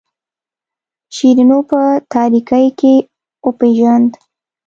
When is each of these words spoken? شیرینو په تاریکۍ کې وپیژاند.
شیرینو 1.15 1.59
په 1.69 1.79
تاریکۍ 2.13 2.65
کې 2.79 2.93
وپیژاند. 3.45 4.11